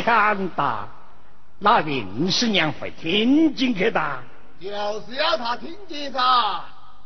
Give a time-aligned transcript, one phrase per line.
[0.00, 0.88] 大仙大，
[1.58, 4.22] 那林师娘会听进去的。
[4.58, 4.68] 就
[5.02, 6.20] 是要他听见噻。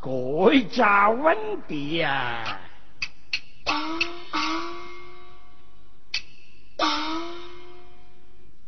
[0.00, 2.60] 国家问题呀！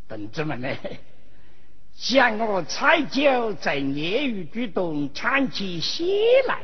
[0.08, 0.69] 同志们呢？
[1.94, 6.58] 像我蔡九在业余举动唱起戏来，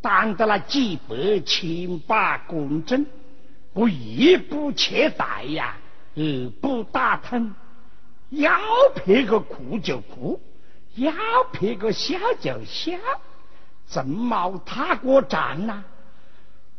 [0.00, 3.06] 当得了几百千把公正，
[3.72, 5.76] 我一不切带呀，
[6.16, 7.54] 二步打疼，
[8.30, 8.50] 要
[8.94, 10.40] 撇个哭就哭，
[10.94, 11.12] 要
[11.52, 12.92] 撇个笑就笑。
[13.88, 15.82] 正毛踏过站呐，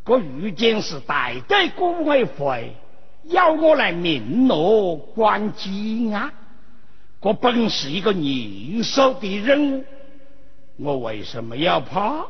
[0.03, 2.73] 个遇见是带队工委会
[3.23, 6.31] 要我来明罗关机啊，
[7.19, 9.85] 我本是一个严肃的人物，
[10.77, 12.25] 我为什么要怕？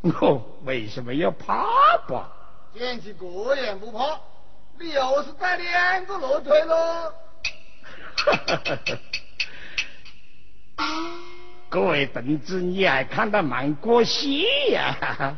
[0.02, 1.66] 我为什么要怕
[2.08, 2.32] 吧？
[2.72, 4.18] 天气果然不怕，
[4.80, 7.12] 你又是带两个骆驼喽？
[11.68, 15.36] 各位同志，你还看得蛮过戏呀？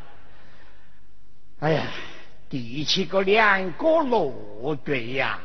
[1.59, 1.83] 哎呀，
[2.49, 5.41] 第七个两个骆驼呀，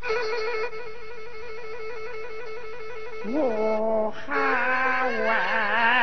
[3.32, 6.01] 我好啊！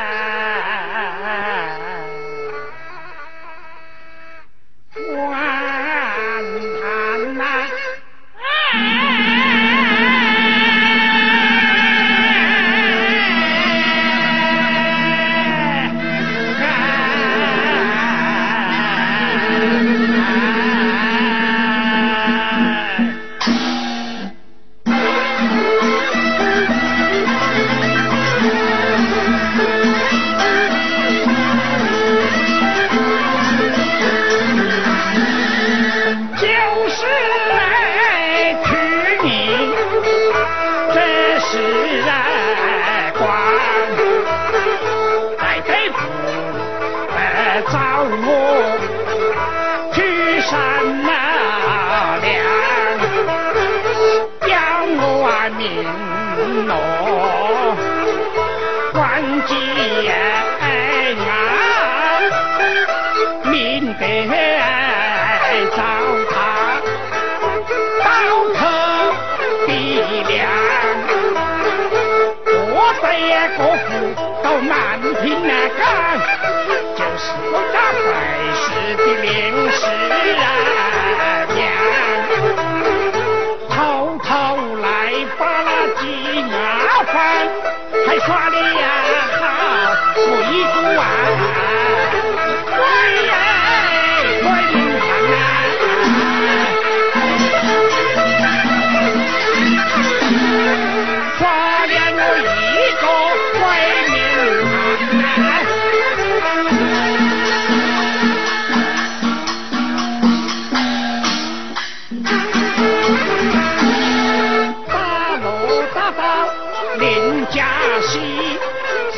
[117.00, 117.64] 林家
[118.02, 118.20] 喜，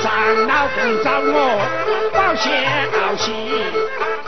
[0.00, 0.12] 上
[0.46, 1.34] 老公找我
[2.14, 2.46] 报消
[3.17, 3.32] 息，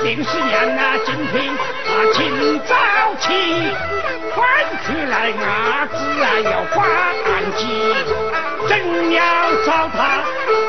[0.02, 2.18] 林师娘啊，今天啊清
[2.66, 2.74] 早
[3.20, 3.30] 起，
[4.34, 4.42] 翻
[4.84, 6.74] 出来伢子啊要还
[7.56, 7.62] 击，
[8.68, 8.72] 正
[9.12, 9.22] 要
[9.64, 10.24] 找他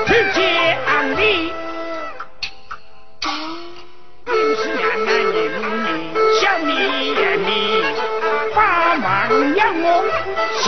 [0.05, 0.77] 去见
[1.17, 1.64] 你。
[9.29, 10.03] 娘要我，
[10.61, 10.63] 血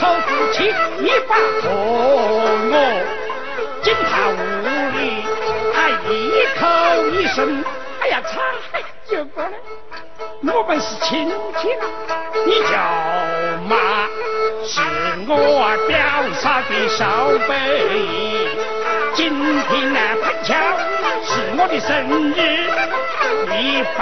[0.26, 1.64] 不提，你把错
[2.70, 2.74] 我。
[3.82, 4.32] 进他屋
[4.96, 5.24] 里，
[5.72, 6.12] 他一
[6.58, 6.62] 口
[7.08, 7.64] 一声，
[8.00, 8.40] 哎呀擦，
[9.08, 9.50] 就过来。
[10.42, 11.28] 我们是亲
[11.58, 11.68] 戚，
[12.46, 12.76] 你叫
[13.68, 14.06] 妈
[14.64, 14.80] 是
[15.28, 15.96] 我表
[16.34, 17.50] 嫂的少辈。
[19.14, 19.18] 今
[19.68, 20.54] 天呢，碰巧
[21.24, 21.88] 是我的生
[22.32, 22.38] 日，
[23.48, 23.98] 你白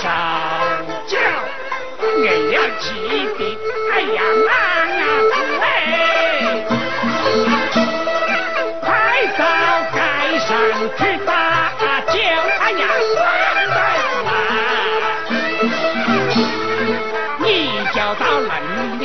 [0.00, 0.06] 上
[1.06, 1.18] 轿。
[2.00, 2.86] 硬要起
[3.36, 3.40] 的，
[3.92, 4.50] 哎呀妈
[4.98, 5.02] 呀，
[5.60, 5.64] 哎！
[8.80, 8.86] 快
[9.36, 9.40] 到
[9.92, 9.96] 街
[10.38, 10.48] 上
[10.96, 11.30] 去打
[12.12, 12.16] 酒，
[12.60, 12.82] 哎呀，
[13.14, 13.46] 三呀
[14.24, 14.28] 八！
[17.40, 17.46] 你
[17.94, 18.50] 叫到门
[19.00, 19.04] 里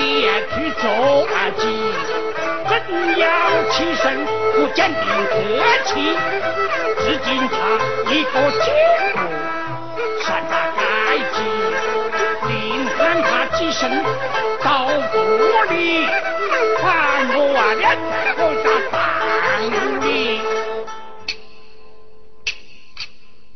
[0.53, 0.83] 去坐
[1.57, 1.61] 几？
[2.69, 2.71] 正
[3.17, 3.23] 要
[3.71, 4.03] 起身，
[4.53, 4.93] 不见你
[5.29, 5.33] 客
[5.85, 5.89] 气，
[6.99, 7.51] 只见他
[8.11, 8.65] 一个酒。
[13.53, 14.03] 喊他几声
[14.63, 15.17] 到不
[15.73, 16.05] 里，
[16.81, 16.85] 还
[17.35, 17.37] 我
[17.79, 17.95] 两
[18.35, 18.97] 个在半
[20.01, 20.41] 里。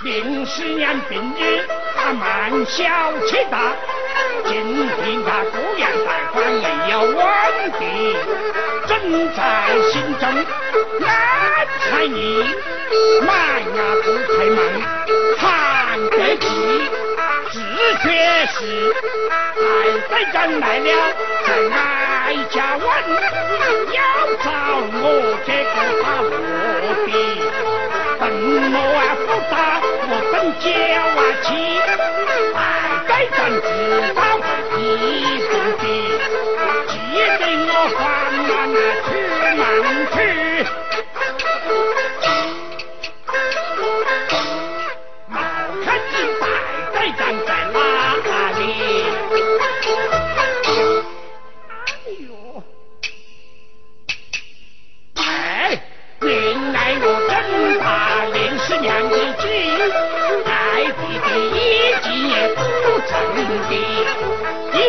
[0.04, 1.66] 零十年病日，
[1.96, 2.84] 他慢小
[3.26, 3.74] 气大。
[4.46, 7.18] 今天他姑娘在官也要稳
[7.80, 8.16] 定，
[8.88, 9.42] 正在
[9.92, 10.24] 心中
[11.00, 11.06] 难
[11.90, 12.44] 猜疑，
[13.26, 13.30] 满
[13.76, 14.58] 牙不开门，
[15.38, 16.46] 谈得起，
[17.88, 18.12] 只觉
[18.48, 18.56] 是
[20.10, 20.90] 太宰人来了，
[21.46, 21.50] 在
[22.26, 22.86] 哀家问，
[23.94, 23.98] 要
[24.44, 24.46] 找
[24.92, 25.04] 我
[25.46, 26.28] 这个大卧
[27.06, 27.10] 底，
[28.20, 28.22] 等
[28.74, 29.56] 我啊不打，
[30.10, 30.66] 我等叫
[31.16, 31.48] 啊气。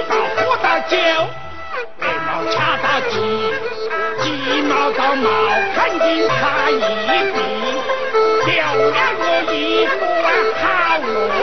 [0.08, 0.96] 到火到酒，
[1.98, 3.14] 眉毛掐到鸡，
[4.22, 4.26] 鸡
[4.62, 5.28] 毛到毛，
[5.74, 6.72] 肯定差一
[7.32, 7.36] 比，
[8.46, 8.50] 丢
[8.90, 9.22] 了我
[9.52, 9.90] 一个
[11.34, 11.42] 好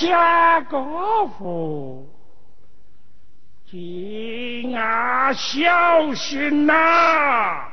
[0.00, 2.08] 家各户，
[3.70, 6.72] 敬啊小心呐！
[6.72, 7.69] 家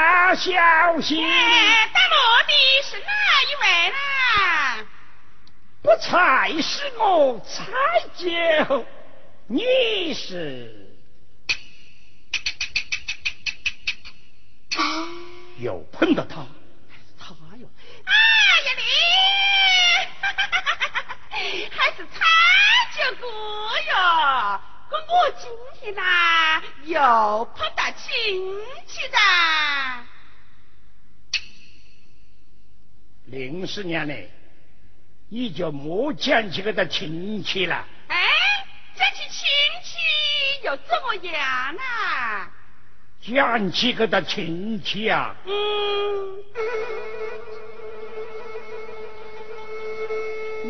[0.00, 1.22] 敬啊小心！
[1.92, 2.52] 打我的
[2.82, 3.96] 是哪一位呢？
[5.82, 7.64] 不才是我蔡
[8.14, 8.24] 九，
[9.46, 10.96] 你是
[15.58, 16.46] 又碰到他，
[17.18, 17.68] 他哟！
[18.06, 18.12] 哎
[18.64, 18.72] 呀
[21.30, 22.18] 你，还是蔡
[22.96, 24.60] 九哥哟！
[25.08, 28.06] 我今天呐又碰到亲
[28.86, 29.18] 戚了。
[33.30, 34.14] 林十娘呢，
[35.28, 37.86] 你就莫讲几个的亲戚了。
[38.08, 38.16] 哎，
[38.96, 39.46] 这些亲
[39.84, 39.98] 戚
[40.64, 41.80] 又怎么样呢？
[43.20, 45.36] 讲起个的亲戚啊。
[45.44, 45.52] 嗯。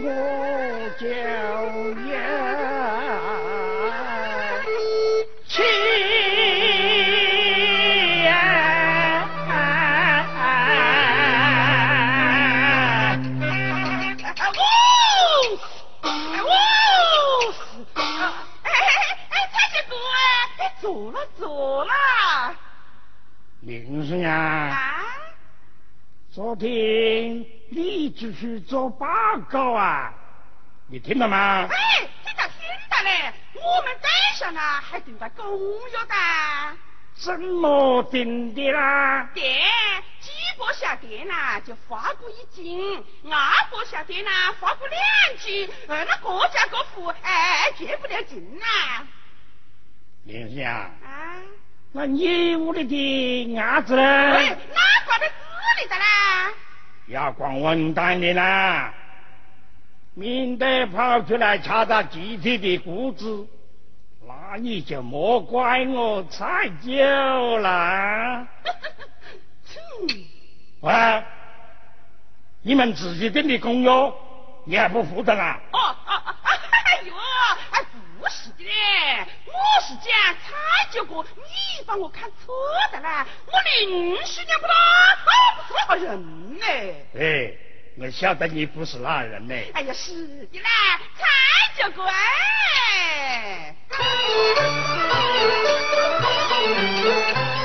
[0.02, 0.07] 我
[0.99, 1.07] 叫
[24.04, 24.76] 娘，
[26.30, 29.07] 昨天你继续做报
[29.49, 30.12] 告啊？
[30.88, 31.69] 你听到吗？
[31.71, 32.54] 哎，听到听
[32.88, 33.33] 到嘞。
[33.54, 35.59] 我们等下呢还定了公
[35.90, 36.76] 约的，
[37.14, 39.28] 怎么定的啦？
[39.35, 39.45] 电
[40.21, 45.00] 几波下电呢就发过一斤，二波下电呢发过两
[45.38, 49.07] 斤，呃，那各家各户哎绝不了劲呐。
[50.25, 51.37] 林香啊，
[51.92, 54.02] 那你屋里的伢子呢？
[54.02, 56.52] 哎，哪挂在这里的啦？
[57.09, 58.94] 要管文档的啦。
[60.14, 63.47] 免得跑出来查到集体的谷子，
[64.26, 66.92] 那你就莫怪我菜酒
[67.59, 68.47] 了。
[70.80, 71.25] 喂，
[72.62, 74.12] 你们自己定的公约，
[74.64, 75.59] 你还不负责啊？
[75.73, 76.32] 哦哦哦，
[76.85, 77.14] 哎呦，
[77.70, 77.80] 哎
[78.20, 79.26] 不是的嘞，
[79.61, 80.49] 我是讲蔡
[80.90, 82.55] 九哥，你把我看错
[82.93, 83.52] 的啦，我
[83.85, 84.75] 临时讲不到，
[85.26, 85.31] 我
[85.69, 86.64] 不是好人呢。
[87.19, 87.52] 哎。
[87.99, 89.55] 我晓得你不是那人呢。
[89.75, 90.71] 哎呀，是的啦，
[91.19, 91.26] 才
[91.76, 92.11] 叫乖。
[96.62, 97.60] 你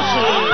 [0.00, 0.47] 是。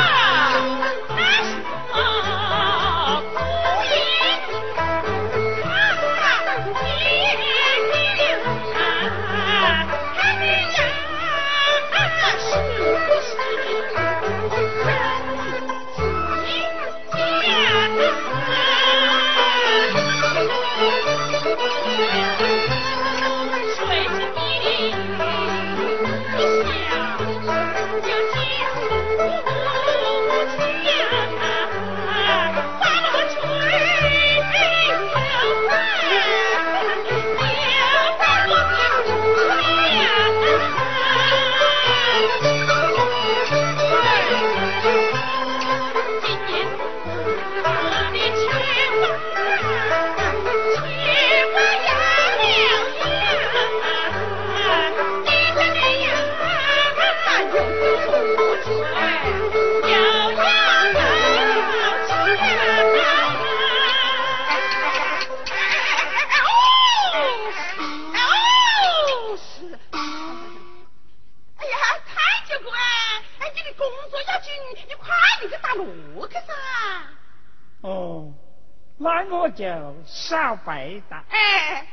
[79.54, 79.64] 就
[80.06, 81.24] 少白的。
[81.28, 81.86] 哎，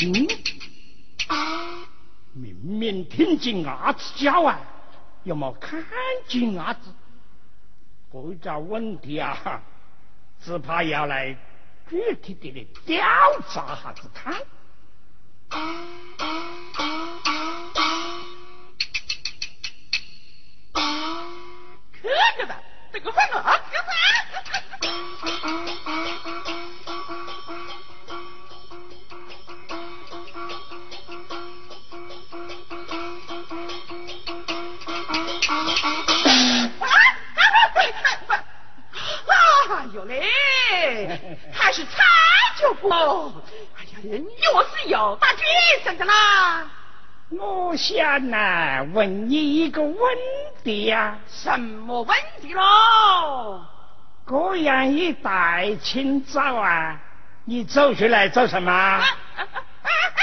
[0.00, 0.28] 嗯，
[2.34, 4.58] 明明听见鸭子叫啊，
[5.24, 5.82] 又没看
[6.28, 6.92] 见鸭子，
[8.10, 9.62] 不找问题啊，
[10.40, 11.36] 只怕要来
[11.88, 13.04] 具体的来调
[13.48, 14.34] 查下子看。
[21.92, 22.08] 可
[22.38, 22.54] 个的，
[22.92, 23.58] 这个饭鸭
[45.66, 46.70] 有大决心的啦！
[47.30, 49.98] 我想呐，问你一个问
[50.62, 53.60] 题呀，什么问题喽？
[54.28, 57.00] 这样一大清早啊，
[57.44, 58.72] 你走出来做什么？
[58.72, 59.04] 哎
[59.36, 59.44] 哎哎
[59.82, 60.22] 哎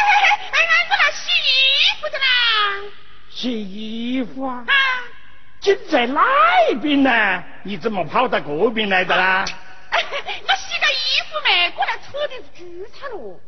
[0.52, 2.24] 哎，我来洗衣服的啦！
[3.30, 4.64] 洗衣服啊？
[4.68, 4.74] 啊，
[5.60, 6.22] 就在那
[6.82, 9.46] 边呢，你怎么跑到这边来的啦？
[9.92, 9.98] 我
[10.56, 13.40] 洗个衣服没，过来扯的是猪菜喽。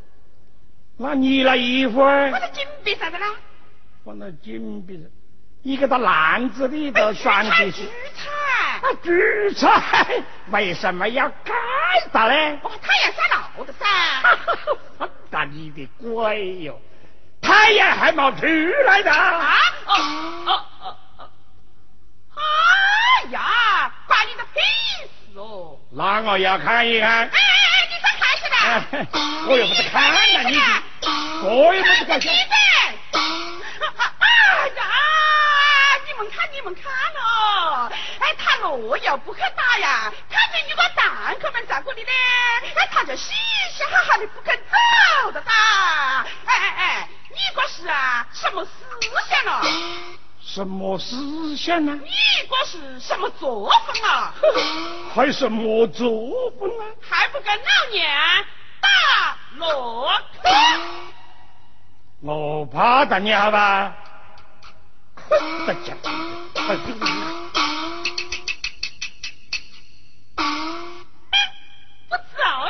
[0.98, 3.28] 那你那衣服儿我在井边啥子啦。
[4.04, 5.10] 放在井边上，
[5.64, 7.84] 一个到篮子里头装的是猪
[8.16, 8.32] 菜。
[8.82, 11.54] 啊，蔬菜，为什么要盖
[12.14, 12.60] 它嘞？
[12.64, 15.10] 哦，太阳晒老的噻。
[15.32, 16.80] 打你的鬼哟！
[17.42, 18.46] 太阳还没出
[18.86, 19.12] 来的。
[19.12, 19.56] 啊？
[19.88, 19.94] 哦
[20.46, 21.30] 哦哦哦！
[22.36, 24.60] 哎呀，把你的屁
[25.92, 27.30] 那我要看一看哎。
[27.34, 28.58] 哎哎，你快看起来！
[29.02, 29.08] 哎
[29.48, 30.58] 我又不是看了你，
[31.44, 32.28] 我又不是看闭。
[32.28, 32.36] 嘴！
[33.12, 34.84] 哎呀，
[36.08, 36.84] 你们看你们看
[37.16, 37.90] 喽！
[38.20, 42.10] 哎，他若要不去打呀，看见你个蛋壳们在这里呢，
[42.78, 43.34] 哎，他就嘻
[43.74, 46.26] 嘻哈哈的不肯走的哒。
[46.46, 48.72] 哎哎哎，你这是啊什么思
[49.30, 49.62] 想了？
[50.46, 52.00] 什么思想呢？
[52.02, 52.10] 你
[52.50, 54.34] 这是什么作风啊？
[55.14, 56.08] 还什么作
[56.60, 56.86] 风啊？
[57.02, 58.06] 还不跟老娘
[58.80, 58.88] 打
[59.58, 60.40] 落去？
[62.22, 63.94] 我怕打你好吧？
[65.26, 65.42] 不揍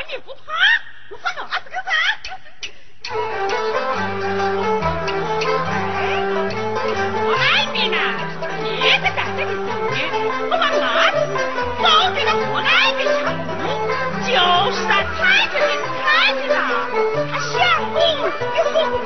[0.10, 0.42] 你不怕，
[1.12, 1.76] 我放鸭子个
[4.96, 5.05] 噻。
[12.26, 13.22] 包给了河那边抢
[13.62, 13.64] 路，
[14.26, 14.30] 就
[14.72, 15.18] 是他抬
[15.54, 16.58] 着你踩着了，
[17.32, 17.54] 他想
[17.94, 17.96] 我
[18.56, 19.06] 也说不出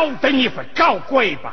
[0.00, 1.52] 晓得你会搞鬼吧？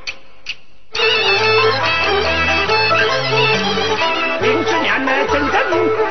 [4.40, 5.60] 零十年呢，整整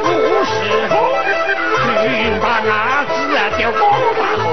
[0.04, 0.52] 五十
[0.90, 1.16] 后，
[2.02, 3.14] 群把伢子
[3.56, 3.80] 丢过
[4.20, 4.44] 大河，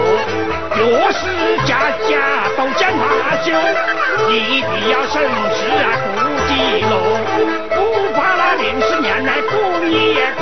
[0.77, 1.27] 越是
[1.67, 3.51] 家家都讲他酒，
[4.31, 6.07] 一定要省事啊顾
[6.47, 6.53] 己
[6.87, 6.89] 乐。
[7.75, 7.77] 不
[8.13, 9.51] 怕那零十年来过
[9.85, 9.91] 一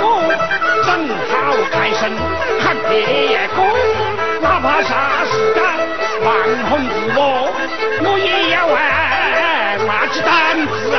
[0.86, 1.32] 正好
[1.72, 2.08] 开生
[2.60, 2.94] 看别
[3.48, 3.58] 个，
[4.40, 5.60] 哪怕啥时干。
[6.24, 6.32] 王
[6.70, 6.78] 红
[8.04, 10.91] 我也要玩麻鸡蛋。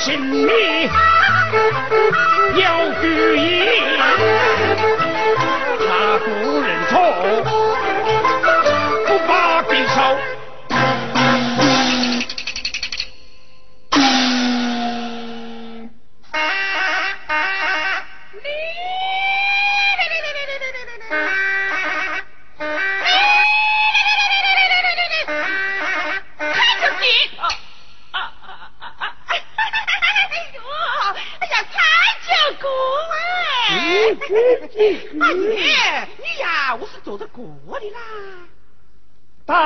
[0.00, 0.48] 心里
[2.54, 2.64] 有
[3.02, 3.68] 主意。
[5.86, 6.49] 他不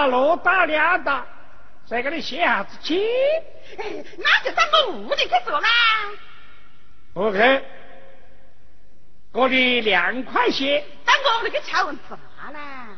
[0.05, 1.27] 大锣大亮的，
[1.87, 3.03] 在这里歇下子气。
[3.79, 5.69] 哎，那就当我屋里去坐啦。
[7.15, 7.63] 不去，
[9.33, 10.85] 我的两块钱。
[11.07, 12.89] 当我屋里去吃完吃饭啦。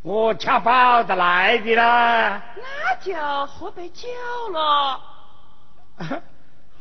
[0.00, 2.42] 我吃饱的来的啦。
[2.56, 3.14] 那就
[3.46, 4.08] 喝杯酒
[4.50, 5.02] 了。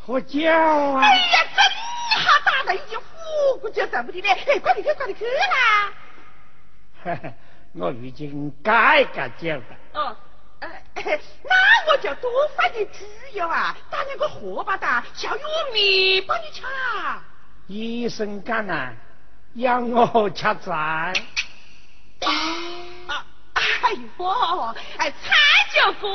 [0.05, 1.01] 喝酒啊！
[1.01, 4.29] 哎呀，真好，大人已经呼过去，怎么的嘞？
[4.29, 5.91] 哎，快点去，快点去啦！
[7.75, 9.63] 我已经改改掉了。
[9.93, 10.15] 哦，
[10.59, 10.83] 哎，
[11.43, 12.99] 那我就多放点猪
[13.33, 15.41] 油啊，打两个荷包蛋，小玉
[15.73, 16.61] 米帮你吃。
[17.67, 18.95] 一生艰难，
[19.55, 20.71] 养我吃斋。
[20.71, 21.13] 啊，
[23.53, 25.33] 哎呦，哎，菜
[25.73, 26.09] 就贵。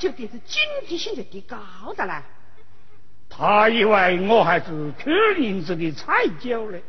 [0.00, 1.58] 菜酒店是经济性就提高
[1.94, 2.22] 的了。
[3.28, 6.82] 他以为我还是去林子的菜酒嘞。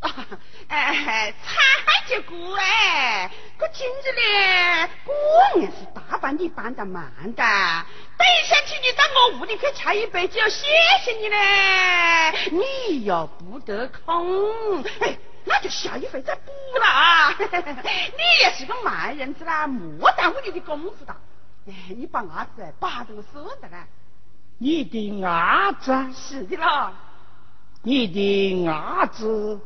[0.00, 0.26] 啊，
[0.68, 1.56] 哎，菜
[2.08, 5.14] 就过哎，可今日呢，果
[5.56, 7.42] 然是大办你办得慢的。
[8.18, 10.66] 等一下请你到我屋里去吃一杯酒，谢
[11.04, 12.32] 谢你嘞。
[12.50, 17.34] 你又不得空，哎，那就下一回再补了啊。
[17.38, 21.14] 你也是个慢人子啦，莫耽误你的功夫的。
[21.68, 23.86] 哎，你把鸭子把着我说的啦。
[24.58, 26.92] 你的鸭子，是的啦。
[27.82, 29.58] 你的鸭子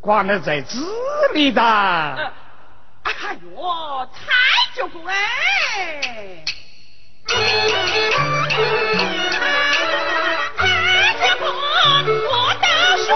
[0.00, 0.78] 挂了在这
[1.32, 1.62] 里的。
[1.62, 2.32] 呃，
[3.04, 4.20] 哎呦，菜
[4.74, 6.44] 就过哎。
[7.24, 7.38] 菜
[11.20, 11.46] 就过，
[12.30, 12.66] 我倒
[13.06, 13.10] 说，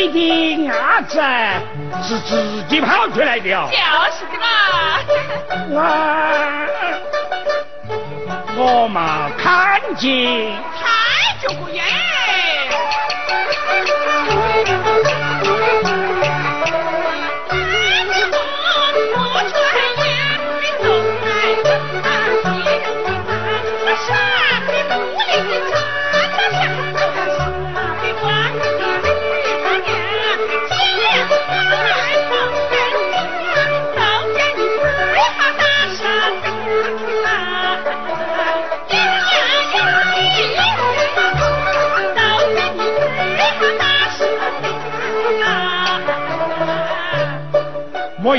[0.00, 1.20] 你的鸭子
[2.02, 3.68] 是自己跑出来的哦。
[3.70, 3.76] 就
[4.16, 4.46] 是的嘛。
[5.68, 5.84] 我
[8.56, 10.54] 我嘛看见。
[10.80, 11.82] 太就不耶。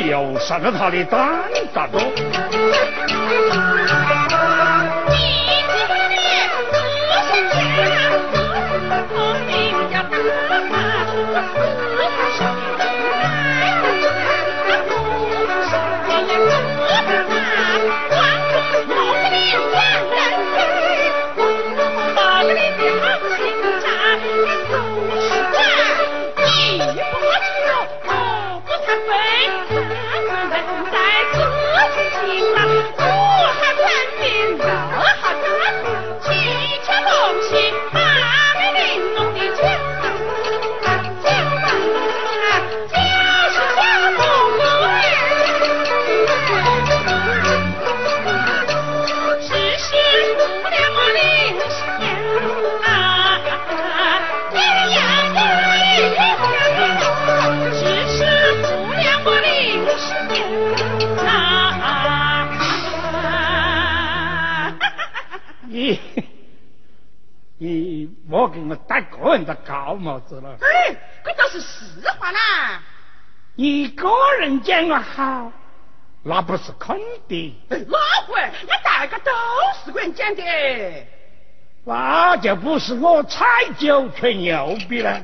[0.02, 1.44] 我又上了他的当
[69.32, 70.58] 我戴个人的高帽子了。
[70.60, 72.82] 哎，这倒是实话啦。
[73.56, 75.52] 一个人讲我好，
[76.24, 78.42] 那不是肯定，哎，哪会？
[78.68, 79.32] 那大家都
[79.86, 80.44] 是个人讲的。
[81.84, 83.46] 那就不是我踩
[83.78, 85.24] 酒吹牛逼了。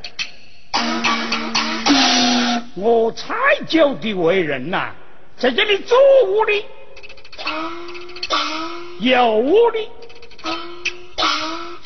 [2.75, 3.35] 我踩
[3.67, 4.91] 酒的为人呐、
[5.35, 6.65] 在这里左屋里、
[8.99, 9.89] 右屋里、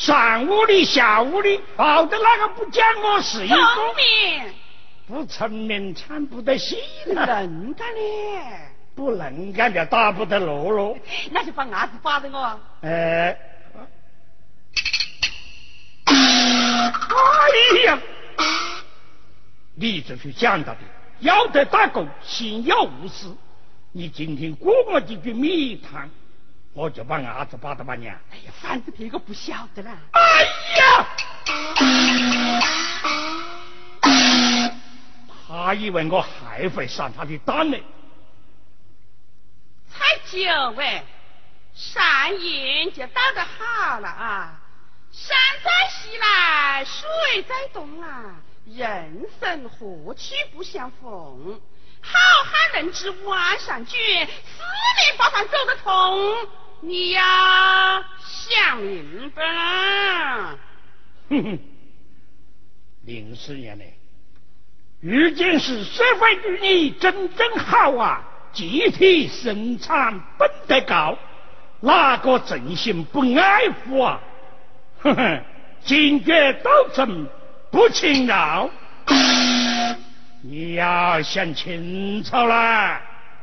[0.01, 4.53] 上午的、下屋里，跑的那个不讲我是一聪个，明，
[5.05, 7.23] 不成名惨不得戏了。
[7.23, 7.99] 人干的。
[8.95, 10.97] 不能干就打不得落了。
[11.29, 12.59] 那就把伢子把着我。
[12.81, 13.37] 哎，
[16.07, 16.17] 哎
[17.85, 17.99] 呀，
[19.75, 20.79] 你这是讲到的，
[21.19, 23.37] 要得打工，心要无私。
[23.91, 26.09] 你今天过我几句米汤，
[26.73, 28.17] 我就把伢子把到把娘。
[28.31, 29.97] 哎呀，反正别个不晓得啦。
[30.13, 30.43] 哎
[30.77, 31.05] 呀！
[35.47, 37.77] 他以为我还会上他的当呢。
[39.91, 41.03] 才九位，
[41.75, 44.61] 上言就打得好了啊！
[45.11, 51.59] 山在西来，水在东啊，人生何处不相逢？
[52.01, 56.47] 好汉能知万山峻，四面八方走得通。
[56.83, 60.57] 你呀，想明白了？
[61.29, 61.59] 哼哼，
[63.05, 63.83] 零四年呢，
[64.99, 68.23] 如今是社会主义真正好啊！
[68.51, 71.17] 集体生产本得高，
[71.81, 74.19] 哪个真心不爱护啊？
[75.01, 75.43] 哼哼，
[75.83, 77.29] 坚决斗争
[77.71, 78.69] 不轻饶，
[80.41, 82.55] 你要想清楚了。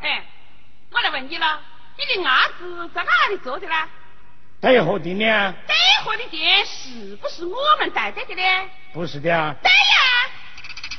[0.01, 0.25] 哎，
[0.91, 1.61] 我来问你了，
[1.99, 3.75] 你的伢子在哪里做的呢？
[4.61, 5.55] 对河的呢？
[5.67, 8.71] 对河的店是不是我们带队的呢？
[8.93, 9.53] 不是的啊。
[9.61, 9.75] 对呀。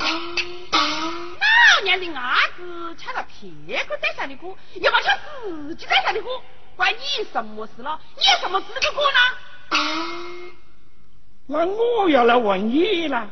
[0.01, 6.43] 老娘的伢子抢了别个带上的锅，又没抢自己带上的锅，
[6.75, 7.97] 关你什么事了？
[8.17, 9.19] 你有什么资格过呢？
[11.47, 13.29] 那我要来问你了，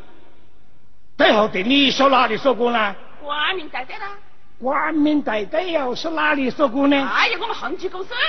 [1.18, 2.96] 对后对你说哪里说过呢？
[3.22, 4.18] 光明带队啦。
[4.60, 6.96] 光明大队又是哪里说过呢？
[7.14, 8.20] 哎呀，我们恒基公司啦。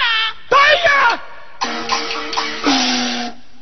[0.49, 1.21] 对呀。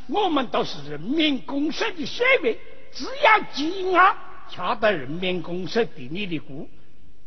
[0.08, 2.56] 我们都是人民公社的社员，
[2.92, 4.16] 只要积压，
[4.50, 6.68] 恰到人民公社给你的股，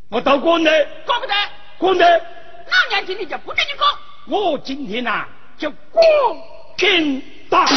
[0.09, 0.87] 我都管的。
[1.05, 1.33] 管不得。
[1.77, 2.05] 管得。
[2.09, 3.89] 老娘今天就不跟你管。
[4.27, 5.25] 我今天呐，
[5.57, 6.05] 就管
[6.77, 7.65] 平打。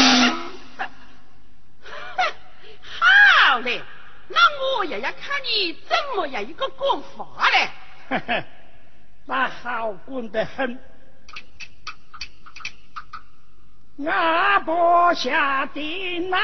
[3.48, 3.80] 好嘞，
[4.32, 7.70] 那我也要看你怎么样一个管法嘞。
[9.26, 10.78] 那好管得很。
[14.06, 16.38] 阿伯下的难，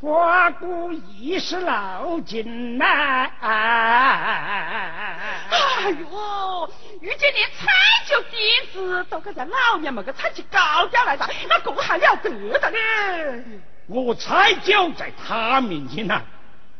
[0.00, 3.30] 法古已是老金呐。
[3.40, 5.16] 哎
[5.90, 6.70] 呦，
[7.00, 7.66] 遇见连菜
[8.06, 12.28] 酒碟子都搁在老娘们个菜去高调来着，那够还了得
[12.58, 13.44] 的嘞！
[13.86, 16.22] 我才就在他面前呐，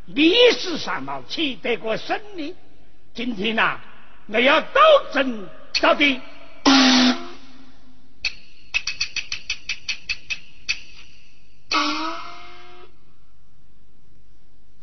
[0.07, 2.55] 历史上冇取得过胜利。
[3.15, 3.79] 今天呐，
[4.27, 4.81] 我要斗
[5.13, 5.49] 争
[5.81, 6.21] 到底。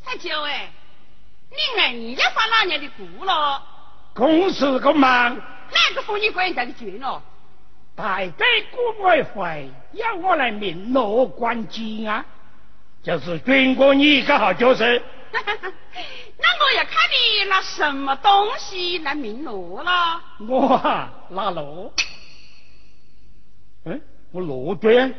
[0.05, 0.71] 彩九哎，
[1.51, 1.57] 你
[1.97, 3.61] 硬要发哪年的股了？
[4.13, 5.35] 公事公忙。
[5.35, 7.21] 哪个妇女官家的 chuyện 了？
[7.95, 12.25] 大队顾委会要我来明罗关机啊，
[13.03, 14.83] 就是军过你个好角色。
[15.33, 20.21] 那我要看你拿什么东西来明罗了。
[20.47, 21.93] 我啊，拿罗。
[23.85, 24.97] 嗯，我罗对。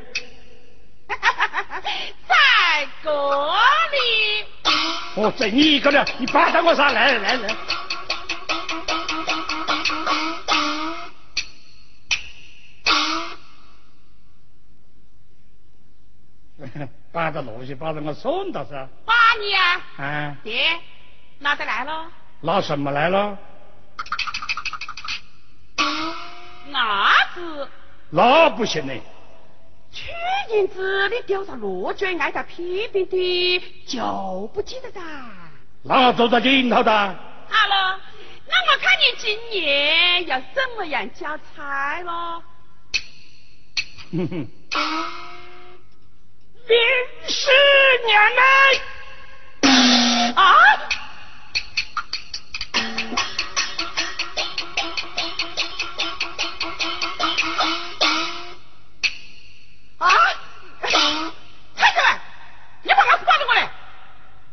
[2.27, 4.45] 在这里。
[5.17, 7.57] 我整你一个了，你扒到我上来来来。
[17.15, 18.89] 扒着罗西，把着我送到噻。
[19.05, 19.81] 把你啊！
[20.05, 20.37] 啊。
[20.43, 20.77] 爹，
[21.39, 22.11] 拿得来了。
[22.41, 23.39] 拿什么来了？
[26.73, 27.71] 伢子。
[28.11, 29.01] 那不行嘞。
[29.93, 30.11] 去
[30.53, 35.01] 年子你丢上罗卷挨到批评的，就不记得哒。
[35.85, 36.91] 那走在镜头的。
[36.91, 38.01] 好了，
[38.49, 42.43] 那我看你今年要怎么样交差了？
[44.11, 44.49] 哼哼。
[46.67, 46.77] 零
[47.29, 47.51] 十
[48.07, 48.43] 年来。
[50.35, 50.43] 啊！
[59.99, 60.09] 啊！
[61.77, 62.01] 太子，
[62.83, 63.71] 你把伢子抱着过来。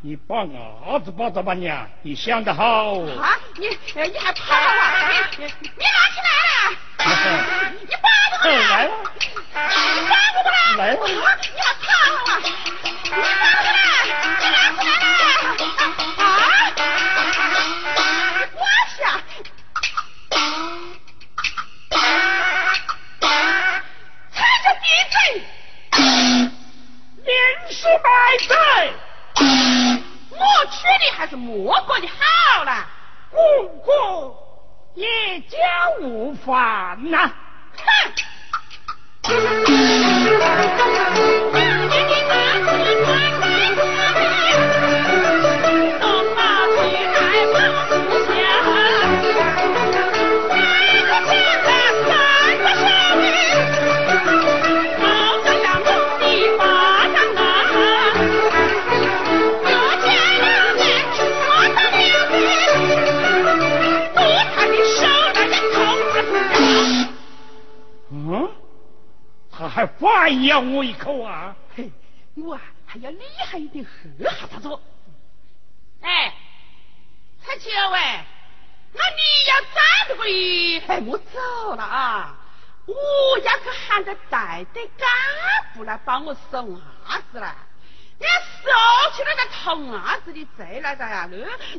[0.02, 3.00] 你把伢子抱着吧，娘，你想得好。
[3.00, 3.40] 啊！
[3.56, 5.30] 你你还跑啊？
[5.38, 6.72] 你你拿起来了。
[7.80, 8.86] 你抱着我来。
[8.86, 9.60] 你
[10.10, 10.78] 抱着我来。
[10.78, 10.94] 来。
[10.94, 11.00] 你
[11.62, 11.74] 还
[13.14, 13.68] Ah!
[73.52, 74.82] 要厉害一点，喝下他做。
[76.02, 76.34] 哎，
[77.46, 78.00] 他姐喂，
[78.94, 82.38] 那你要站不过去，哎，我走了啊！
[82.86, 85.08] 我要去喊个带队干
[85.74, 87.56] 部来帮我收伢子了。
[88.18, 91.28] 你收起那个偷伢子的贼来的呀！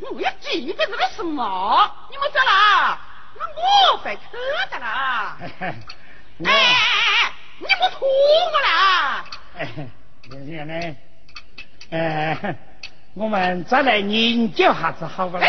[0.01, 2.07] 那我要记得这个什么？
[2.09, 3.01] 你莫走了啊，
[3.35, 4.37] 那我被偷
[4.71, 5.37] 的了。
[5.39, 5.75] 哎哎
[6.43, 7.33] 哎哎！
[7.59, 9.25] 你不拖我了啊？
[9.57, 9.67] 哎，
[10.29, 10.95] 这样呢？
[11.93, 12.55] 哎，
[13.13, 15.47] 我们再来研究下子好不啦？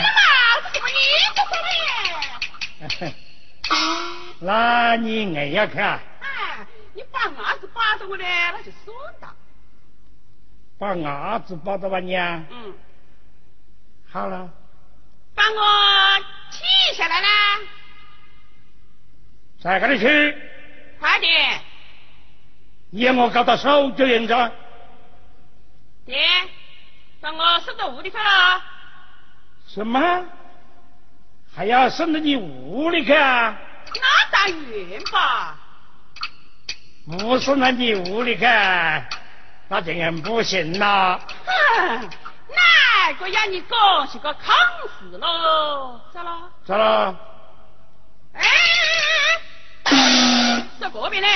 [4.41, 5.99] 那你硬要去啊？
[6.21, 9.35] 哎，你把伢子把着我呢，那就算了。
[10.79, 12.45] 把伢子把着吧你啊？
[12.51, 12.75] 嗯。
[14.11, 14.47] 好了。
[15.35, 16.21] 把我
[16.51, 17.29] 提下来啦。
[19.63, 20.37] 再跟你去。
[21.01, 21.59] 快点。
[22.91, 24.53] 你要我搞到手就认着。
[26.07, 26.19] 爹，
[27.21, 28.63] 把我送到屋里去了。
[29.67, 30.27] 什么？
[31.57, 33.57] 还要送到你屋里去啊？
[33.95, 35.57] 那当然吧。
[37.07, 38.45] 不送到你屋里去，
[39.69, 41.19] 那这样不行呐。
[41.47, 42.11] 哼，
[42.49, 44.55] 哪个要你讲是个康
[44.99, 46.01] 事喽？
[46.13, 46.51] 咋了？
[46.67, 47.17] 咋了？
[48.35, 48.43] 哎，
[50.81, 51.29] 在这边呢。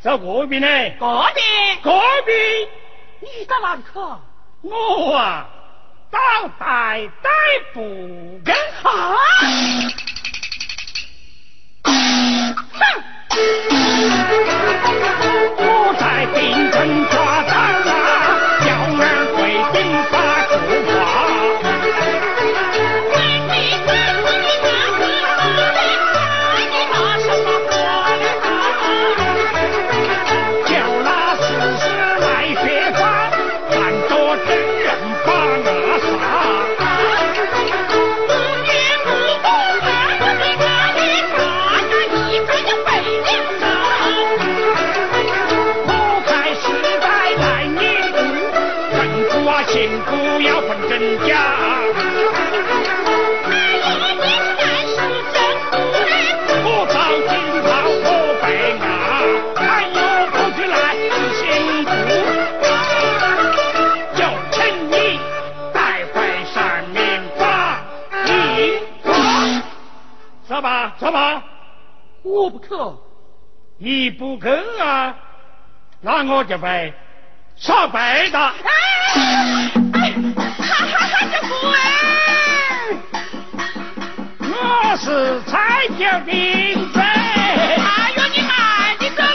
[0.00, 0.68] 在这边呢？
[1.00, 1.40] 隔壁？
[1.82, 1.90] 隔
[2.26, 2.32] 壁？
[3.24, 3.98] 你到哪里去？
[4.62, 5.48] 我啊，
[6.10, 6.18] 到
[6.58, 7.30] 逮逮
[7.72, 8.90] 捕人啊！
[76.44, 76.92] 那我就被
[77.56, 78.38] 杀败的。
[78.38, 78.52] 哎
[79.94, 80.12] 哎，
[80.58, 81.16] 哈哈哈！
[81.32, 81.64] 这鬼！
[84.50, 87.00] 我是彩椒兵子。
[87.00, 88.52] 哎呦，你慢
[88.98, 89.28] 点走喽！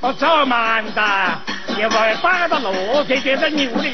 [0.00, 1.02] 我走慢的，
[1.80, 3.90] 要不然打到落地跌到你屋里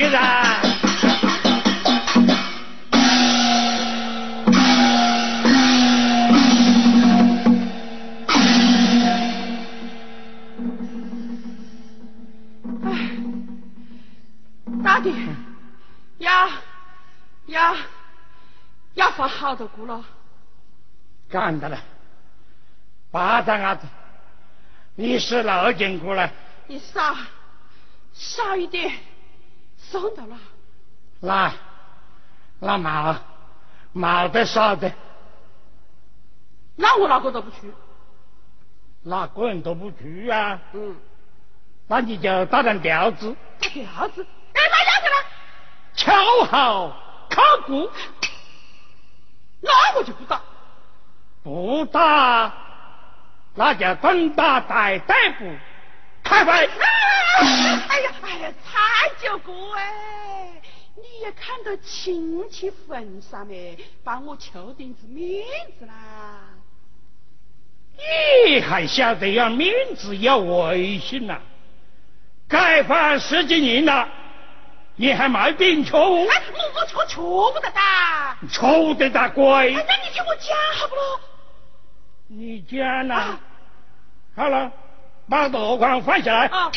[19.26, 20.04] 好多股了。
[21.28, 21.78] 干的了，
[23.10, 23.86] 八张伢子，
[24.94, 26.30] 你是老金股了。
[26.66, 27.14] 你少
[28.12, 28.92] 少一点，
[29.76, 30.36] 送到了。
[31.20, 31.52] 那
[32.60, 33.16] 那毛
[33.92, 34.92] 毛的少的，
[36.76, 37.72] 那我哪个都不去。
[39.02, 40.60] 哪个人都不去啊？
[40.72, 40.96] 嗯。
[41.86, 43.36] 那你就打张调子。
[43.60, 44.26] 打调子。
[44.54, 45.16] 哎，打样子了？
[45.94, 46.96] 敲好
[47.28, 47.90] 考古，
[49.64, 50.40] 那我就不打。
[51.42, 52.52] 不打，
[53.54, 55.50] 那就等打带逮捕，
[56.22, 56.52] 开会。
[56.52, 60.62] 哎呀，哎呀，蔡九哥哎，
[60.96, 65.44] 你也看到亲戚份上面，帮我求点子面
[65.78, 66.40] 子啦。
[67.96, 71.40] 你还晓得要面子要威信呐？
[72.48, 74.08] 改犯十几年了。
[74.96, 75.92] 你还买饼吃？
[75.92, 77.80] 哎，我我我吃不得的，
[78.48, 79.70] 吃得大乖。
[79.70, 81.20] 那你听我讲好不咯？
[82.28, 83.38] 你讲呢？
[84.36, 84.70] 好了，
[85.28, 86.46] 把箩筐放下来。
[86.46, 86.70] 啊，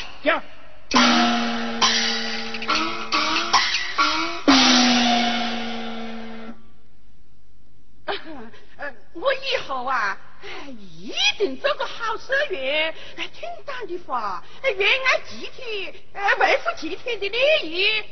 [9.14, 17.38] 我以后啊，哎，一定做个好社员，哎，听党的话，哎，愿爱集体，哎，维护集体的利
[17.72, 18.04] 益，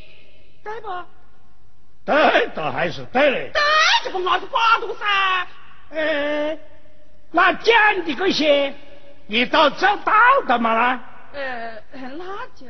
[0.64, 0.88] 对不？
[2.06, 3.52] 对，倒还是对嘞。
[3.54, 3.62] 对，
[4.04, 5.48] 这不按照法度噻。
[5.90, 6.58] 呃，
[7.32, 8.74] 那讲的这些，
[9.28, 10.14] 你都找到
[10.48, 11.04] 的嘛啦？
[11.34, 12.66] 呃，那就，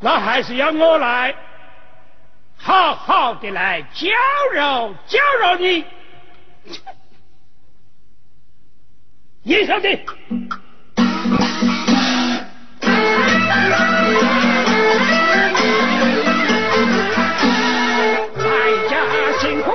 [0.00, 1.34] 那还是要我来，
[2.66, 4.08] 好好的来教
[4.52, 5.84] 揉教揉你。
[9.44, 9.96] 你晓得。
[18.34, 18.44] 在
[18.90, 18.94] 家
[19.40, 19.70] 辛苦，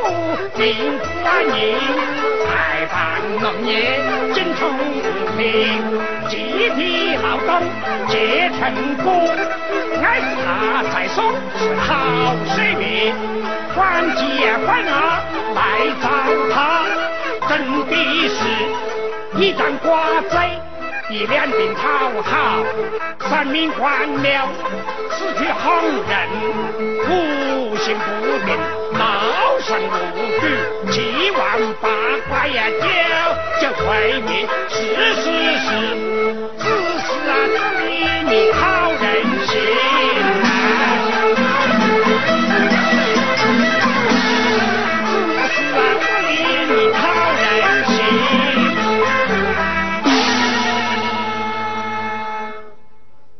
[0.57, 1.77] 并不安宁，
[2.49, 4.01] 爱办农业，
[4.33, 5.41] 精通不
[6.31, 6.37] 集
[6.77, 7.61] 体劳动
[8.07, 9.11] 结成果，
[10.01, 11.17] 爱他再说
[11.57, 11.89] 是好
[12.55, 13.13] 水民，
[13.75, 13.75] 还
[14.15, 14.21] 借
[14.65, 14.89] 还押
[15.53, 15.59] 来
[16.01, 16.07] 找
[16.53, 16.55] 他，
[17.49, 17.51] 真
[17.85, 17.93] 的
[18.29, 18.39] 是
[19.41, 20.37] 一张瓜子。
[21.09, 21.83] 一两锭讨
[22.23, 22.63] 好，
[23.29, 24.47] 三命换了，
[25.11, 26.15] 失去好人，
[27.09, 28.09] 五行不
[28.45, 28.55] 平，
[28.93, 29.85] 闹上无
[30.39, 30.43] 举，
[30.91, 31.39] 七万
[31.81, 31.87] 八
[32.27, 32.83] 卦呀，九
[33.61, 34.29] 九会灭，
[34.69, 34.75] 是
[35.15, 35.23] 是
[35.59, 35.69] 是，
[36.57, 36.63] 只
[36.99, 37.31] 是啊，
[37.79, 37.81] 你
[38.29, 38.59] 你讨
[38.99, 39.03] 人
[39.47, 39.49] 心。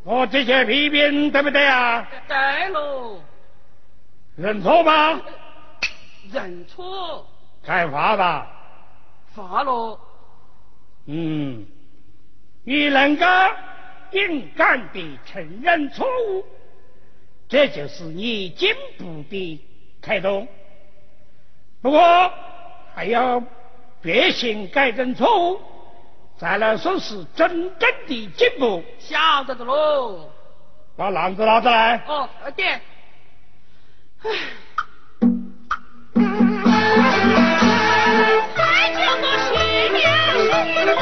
[0.04, 2.06] 我这些批评对不对啊？
[2.28, 3.18] 对喽。
[4.36, 5.20] 认错吧？
[6.32, 7.26] 认错。
[7.62, 8.46] 开罚吧？
[9.34, 9.98] 罚了。
[11.06, 11.66] 嗯，
[12.64, 13.26] 你能够
[14.10, 16.44] 勇敢地承认错误，
[17.48, 19.60] 这就是你进步的
[20.00, 20.46] 开端。
[21.80, 22.32] 不过
[22.94, 23.42] 还要
[24.02, 25.60] 决心改正错误。
[26.38, 30.28] 才能说是真正的进步，晓得的喽。
[30.96, 32.02] 把篮子拿出来。
[32.08, 32.80] 哦，点。
[34.22, 34.30] 唉。
[36.14, 36.20] 啊
[38.54, 38.60] 采
[38.92, 39.50] 青的喜
[39.92, 40.02] 苗
[40.36, 40.92] 是一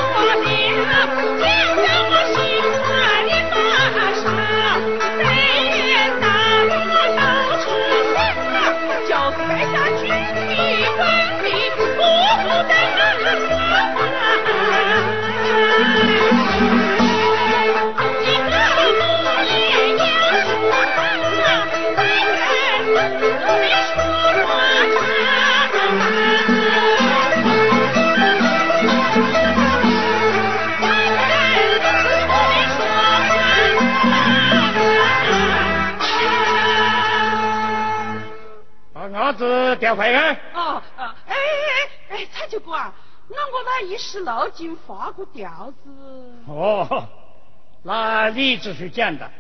[39.33, 40.33] 子调回来。
[40.55, 42.93] 哦，哎哎哎哎，蔡九哥啊，
[43.29, 45.91] 那我那一时漏尽发个调子。
[46.47, 47.09] 哦，
[47.83, 49.31] 那你只是讲的，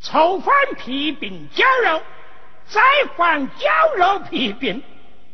[0.00, 2.02] 初犯皮饼绞肉，
[2.66, 2.80] 再
[3.16, 4.82] 犯绞肉批评，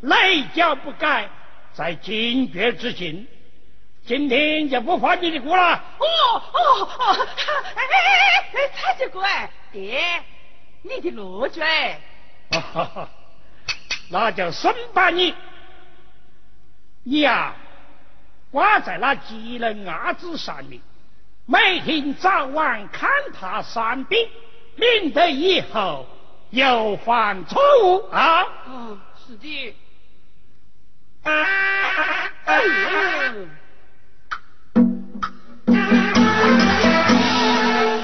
[0.00, 1.28] 累教不改，
[1.72, 3.26] 再坚决执行。
[4.04, 5.74] 今天就不发你的锅了。
[5.98, 6.06] 哦
[6.52, 7.26] 哦哦，
[7.76, 10.02] 哎哎哎哎，蔡九哥哎，爹，
[10.82, 12.00] 你的乐句哎。
[12.50, 13.08] 哈哈哈。
[14.12, 15.32] 那就审把你，
[17.04, 17.54] 你呀
[18.50, 20.80] 挂在那技能阿子上面，
[21.46, 23.08] 每天早晚看
[23.38, 24.28] 他三遍，
[24.74, 26.08] 免得以后
[26.50, 28.42] 又犯错误啊！
[28.66, 29.76] 哦，是的。
[31.22, 33.46] 哎呦，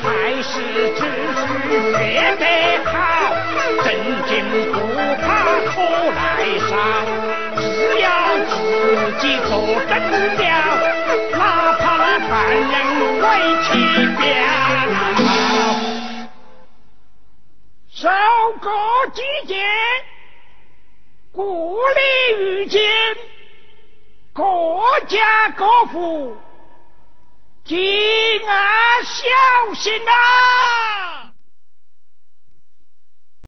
[0.02, 0.60] 还是
[0.94, 1.00] 秩
[1.34, 1.48] 序
[1.92, 1.96] 学
[2.36, 2.44] 得
[2.84, 2.94] 好，
[3.82, 3.86] 正
[4.28, 4.85] 经不怕。
[5.64, 5.80] 可
[6.10, 6.20] 来
[6.68, 6.70] 上，
[7.56, 7.64] 只
[8.00, 8.06] 要
[8.46, 8.54] 自
[9.20, 9.50] 己做
[9.88, 10.40] 正了，
[11.32, 12.64] 哪怕那犯人
[13.22, 13.24] 为
[13.64, 13.68] 其
[14.20, 14.24] 表。
[17.90, 18.08] 收
[18.60, 18.70] 割
[19.14, 19.54] 季节，
[21.32, 22.00] 国力
[22.38, 22.80] 于今，
[24.34, 24.42] 各
[25.08, 26.36] 家各户，
[27.64, 27.76] 敬
[28.46, 31.25] 而小心啊！